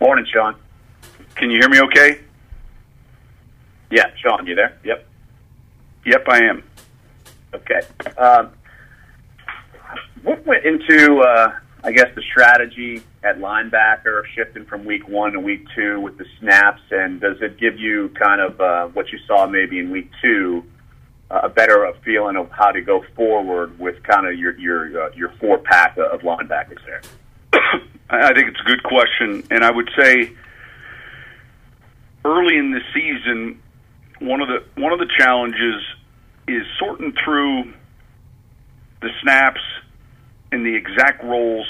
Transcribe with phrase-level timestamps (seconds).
[0.00, 0.56] Morning, Sean.
[1.34, 2.20] Can you hear me okay?
[3.90, 4.78] Yeah, Sean, you there?
[4.82, 5.06] Yep.
[6.06, 6.64] Yep, I am.
[7.52, 7.80] Okay.
[8.16, 8.50] Um,
[10.22, 11.52] what went into, uh,
[11.84, 16.24] I guess, the strategy at linebacker, shifting from week one to week two with the
[16.38, 20.10] snaps, and does it give you kind of uh, what you saw maybe in week
[20.22, 20.64] two,
[21.30, 25.10] uh, a better feeling of how to go forward with kind of your your uh,
[25.14, 27.02] your four pack of linebackers there?
[28.10, 30.32] I think it's a good question, and I would say
[32.24, 33.62] early in the season,
[34.18, 35.82] one of the one of the challenges
[36.48, 37.72] is sorting through
[39.00, 39.60] the snaps
[40.50, 41.66] and the exact roles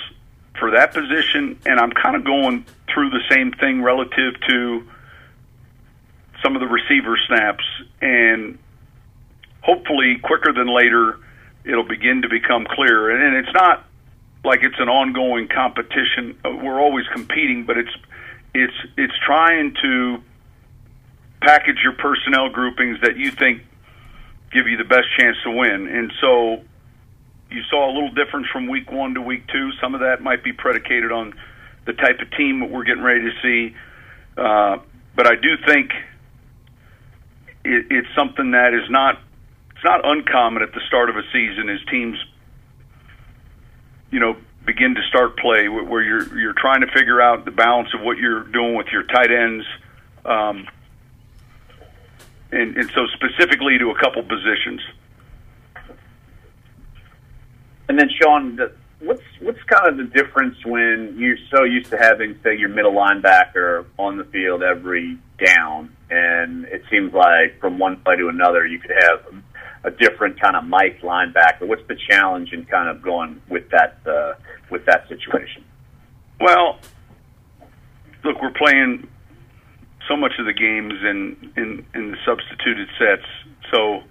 [0.59, 4.88] for that position, and I'm kind of going through the same thing relative to
[6.42, 7.64] some of the receiver snaps,
[8.00, 8.59] and
[9.61, 11.19] hopefully quicker than later,
[11.64, 13.11] it'll begin to become clear.
[13.11, 13.84] And, and it's not
[14.44, 16.38] like it's an ongoing competition.
[16.44, 17.94] Uh, we're always competing, but it's
[18.54, 20.22] it's it's trying to
[21.42, 23.62] package your personnel groupings that you think
[24.52, 25.86] give you the best chance to win.
[25.86, 26.62] And so
[27.50, 29.70] you saw a little difference from week one to week two.
[29.80, 31.34] Some of that might be predicated on
[31.86, 33.77] the type of team that we're getting ready to see.
[34.36, 34.78] Uh,
[35.14, 35.91] but I do think
[37.64, 39.20] it, it's something that is not
[39.75, 42.19] it's not uncommon at the start of a season as teams
[44.11, 47.89] you know begin to start play where you're you're trying to figure out the balance
[47.94, 49.64] of what you're doing with your tight ends
[50.25, 50.66] um,
[52.53, 54.81] and, and so specifically to a couple positions.
[57.88, 58.58] And then Sean
[59.00, 62.92] what's what's kind of the difference when you're so used to having say your middle
[62.92, 68.66] linebacker on the field every down and it seems like from one play to another
[68.66, 69.39] you could have
[69.84, 71.67] a different kind of Mike linebacker.
[71.67, 74.34] What's the challenge in kind of going with that uh,
[74.70, 75.64] with that situation?
[76.41, 76.78] Well,
[78.25, 79.09] look, we're playing
[80.09, 83.27] so much of the games in in, in the substituted sets,
[83.72, 84.03] so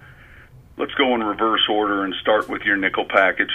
[0.76, 3.52] let's go in reverse order and start with your nickel package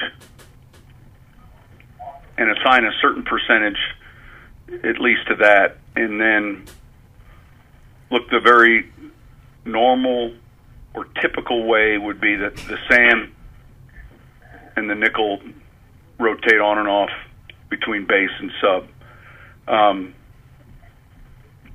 [2.37, 3.79] and assign a certain percentage
[4.83, 6.65] at least to that, and then
[8.11, 8.91] look the very
[9.63, 10.33] normal
[10.95, 13.35] or typical way would be that the Sam
[14.75, 15.41] and the nickel
[16.19, 17.09] rotate on and off
[17.69, 18.87] between base and sub.
[19.67, 20.13] Um,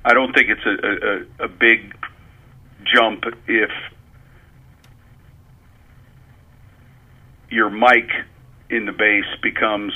[0.03, 1.93] I don't think it's a, a, a big
[2.83, 3.69] jump if
[7.49, 8.09] your Mike
[8.69, 9.93] in the base becomes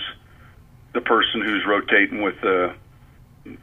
[0.94, 2.76] the person who's rotating with the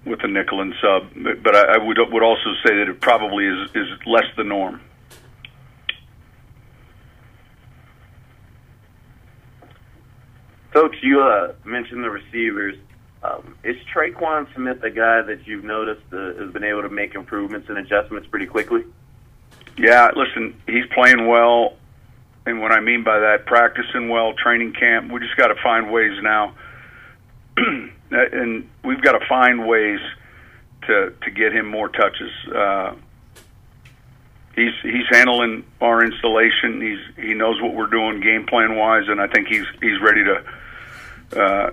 [0.04, 1.08] with the nickel and sub.
[1.42, 4.80] But I, I would would also say that it probably is is less the norm.
[10.82, 12.74] Coach, you uh, mentioned the receivers.
[13.22, 17.14] Um, is Tre'Quan Smith a guy that you've noticed uh, has been able to make
[17.14, 18.82] improvements and adjustments pretty quickly?
[19.78, 21.76] Yeah, listen, he's playing well,
[22.46, 25.12] and what I mean by that, practicing well, training camp.
[25.12, 26.52] We just got to find ways now,
[27.56, 30.00] and we've got to find ways
[30.88, 32.32] to to get him more touches.
[32.52, 32.94] Uh,
[34.56, 36.80] he's he's handling our installation.
[36.80, 40.24] He's he knows what we're doing game plan wise, and I think he's he's ready
[40.24, 40.42] to
[41.32, 41.70] uh,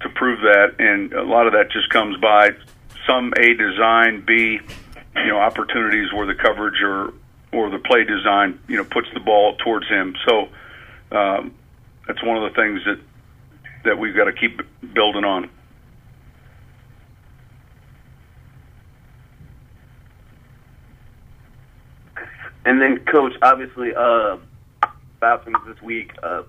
[0.00, 0.76] to prove that.
[0.78, 2.50] And a lot of that just comes by
[3.06, 4.60] some a design, b
[5.16, 7.12] you know opportunities where the coverage or
[7.52, 10.14] or the play design you know puts the ball towards him.
[10.26, 10.48] So
[11.12, 11.54] um,
[12.06, 12.98] that's one of the things that
[13.84, 14.60] that we've got to keep
[14.94, 15.50] building on.
[22.66, 24.38] And then, Coach, obviously, uh,
[25.20, 26.12] Falcons this week.
[26.22, 26.44] Uh,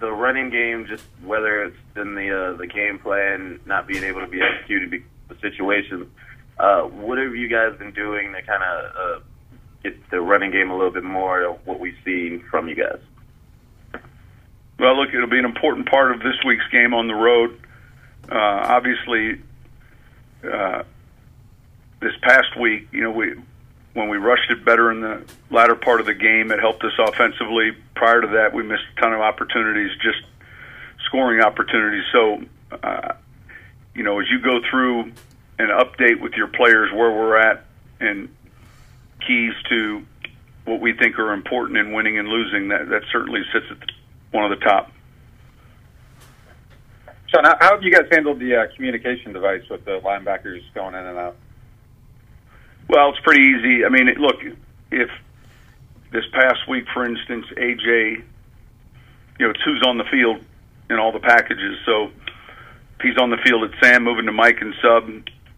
[0.00, 4.20] the running game, just whether it's in the uh, the game plan not being able
[4.20, 6.10] to be executed because of the situation.
[6.58, 9.24] Uh, what have you guys been doing to kind of uh,
[9.82, 13.00] get the running game a little bit more of what we've seen from you guys?
[14.78, 17.58] Well, look, it'll be an important part of this week's game on the road.
[18.30, 19.40] Uh, obviously,
[20.44, 20.82] uh,
[22.00, 23.34] this past week, you know, we
[23.94, 26.92] when we rushed it better in the latter part of the game, it helped us
[26.98, 27.72] offensively.
[27.94, 30.22] Prior to that, we missed a ton of opportunities, just
[31.04, 32.04] scoring opportunities.
[32.10, 32.42] So,
[32.82, 33.14] uh,
[33.94, 35.12] you know, as you go through
[35.58, 37.64] an update with your players where we're at
[38.00, 38.34] and
[39.26, 40.02] keys to
[40.64, 43.78] what we think are important in winning and losing, that, that certainly sits at
[44.30, 44.90] one of the top.
[47.28, 51.04] Sean, how have you guys handled the uh, communication device with the linebackers going in
[51.04, 51.36] and out?
[52.88, 53.84] Well, it's pretty easy.
[53.84, 54.36] I mean, look,
[54.90, 55.10] if
[56.12, 58.22] this past week, for instance, AJ,
[59.38, 60.44] you know, it's who's on the field
[60.90, 61.78] in all the packages.
[61.86, 65.08] So if he's on the field, it's Sam moving to Mike and sub.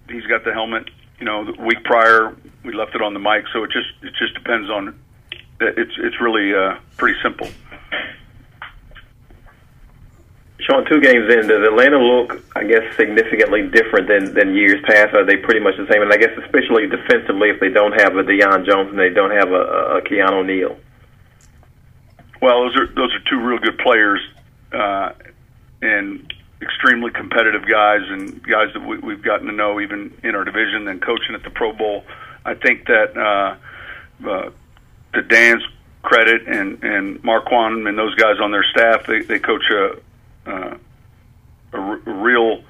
[0.08, 0.88] he's got the helmet.
[1.18, 2.34] You know, the week prior
[2.64, 4.98] we left it on the Mike, so it just it just depends on.
[5.60, 7.48] It's it's really uh, pretty simple.
[10.64, 15.14] Sean, two games in, does Atlanta look, I guess, significantly different than, than years past?
[15.14, 16.00] Are they pretty much the same?
[16.00, 19.32] And I guess especially defensively, if they don't have a Deion Jones and they don't
[19.32, 20.78] have a, a Keanu Neal.
[22.40, 24.20] Well, those are those are two real good players,
[24.72, 25.12] uh,
[25.82, 30.44] and extremely competitive guys, and guys that we, we've gotten to know even in our
[30.44, 32.04] division and coaching at the Pro Bowl.
[32.44, 34.50] I think that uh, uh,
[35.14, 35.62] to Dan's
[36.02, 39.96] credit and and Marquand and those guys on their staff, they they coach a
[40.46, 40.76] uh,
[41.72, 42.62] a, r- real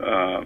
[0.00, 0.44] uh,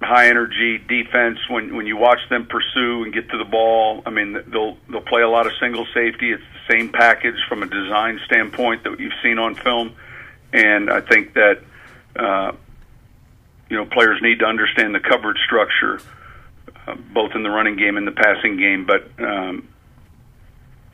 [0.00, 1.38] high energy defense.
[1.48, 5.00] When when you watch them pursue and get to the ball, I mean they'll they'll
[5.00, 6.32] play a lot of single safety.
[6.32, 9.94] It's the same package from a design standpoint that you've seen on film,
[10.52, 11.62] and I think that
[12.16, 12.52] uh,
[13.68, 16.00] you know players need to understand the coverage structure.
[16.86, 19.68] Uh, both in the running game and the passing game, but um,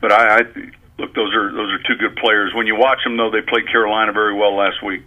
[0.01, 0.43] but I, I
[0.97, 2.53] look, those are those are two good players.
[2.53, 5.03] When you watch them, though, they played Carolina very well last week.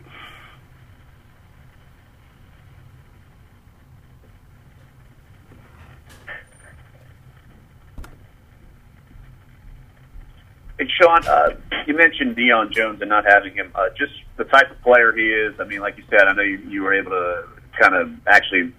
[10.79, 11.56] Hey, Sean, uh,
[11.88, 13.73] you mentioned Deion Jones and not having him.
[13.75, 15.58] Uh, just the type of player he is.
[15.58, 17.44] I mean, like you said, I know you, you were able to
[17.81, 18.73] kind of actually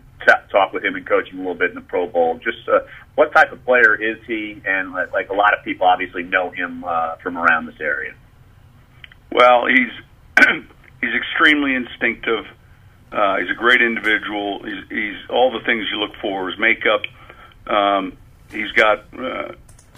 [0.51, 2.39] talk with him and coach him a little bit in the Pro Bowl.
[2.43, 2.81] Just uh,
[3.15, 4.61] what type of player is he?
[4.65, 8.13] And like, a lot of people obviously know him uh, from around this area.
[9.31, 9.91] Well, he's
[11.01, 12.45] he's extremely instinctive.
[13.11, 14.63] Uh, he's a great individual.
[14.63, 16.49] He's, he's all the things you look for.
[16.49, 17.01] His makeup.
[17.67, 18.17] Um,
[18.51, 19.53] he's got uh,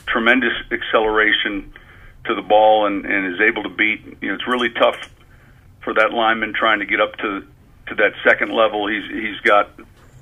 [0.05, 1.73] tremendous acceleration
[2.25, 4.17] to the ball and, and is able to beat.
[4.21, 4.95] You know, it's really tough
[5.83, 7.45] for that lineman trying to get up to
[7.87, 8.87] to that second level.
[8.87, 9.69] He's he's got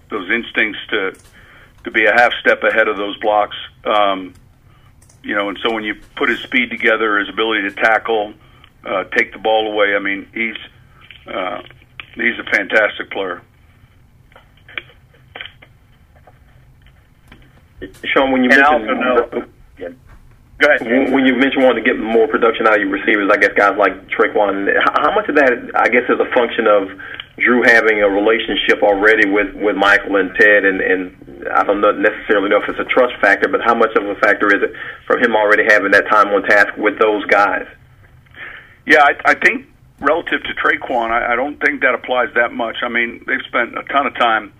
[0.09, 1.13] those instincts to
[1.83, 3.56] to be a half step ahead of those blocks.
[3.85, 4.33] Um,
[5.23, 8.33] you know, and so when you put his speed together, his ability to tackle,
[8.85, 9.95] uh, take the ball away.
[9.95, 10.56] I mean, he's
[11.33, 11.61] uh,
[12.15, 13.41] he's a fantastic player.
[18.13, 19.45] Sean, when you And mentioned also know.
[19.77, 19.89] Yeah.
[20.57, 20.81] Go ahead.
[20.81, 23.51] when when you mentioned wanting to get more production out of your receivers, I guess
[23.55, 26.89] guys like Tre'Quan, how how much of that, I guess, is a function of
[27.39, 32.50] Drew having a relationship already with with Michael and Ted, and and I don't necessarily
[32.50, 34.74] know if it's a trust factor, but how much of a factor is it
[35.07, 37.68] from him already having that time on task with those guys?
[38.86, 39.68] Yeah, I, I think
[40.00, 42.77] relative to Tre'Quan, I, I don't think that applies that much.
[42.81, 44.53] I mean, they've spent a ton of time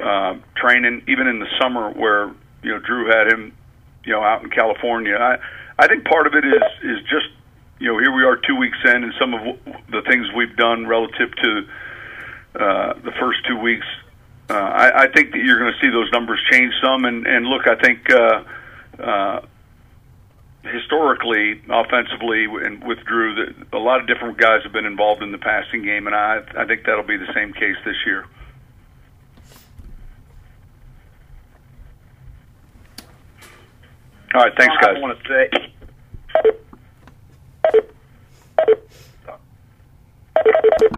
[0.00, 2.32] uh, training, even in the summer where
[2.62, 3.52] you know Drew had him,
[4.04, 5.16] you know, out in California.
[5.16, 5.38] I
[5.78, 7.28] I think part of it is is just
[7.78, 9.40] you know here we are two weeks in, and some of
[9.90, 11.66] the things we've done relative to
[12.58, 13.84] uh, the first two weeks.
[14.48, 17.04] Uh, I, I think that you're going to see those numbers change some.
[17.04, 18.44] And, and look, I think uh,
[18.98, 19.40] uh,
[20.62, 25.32] historically, offensively, and with Drew, that a lot of different guys have been involved in
[25.32, 28.24] the passing game, and I, I think that'll be the same case this year.
[34.34, 34.96] All right, thanks, guys.
[34.96, 35.50] I want to say.